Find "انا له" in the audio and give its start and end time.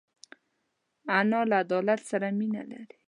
1.19-1.55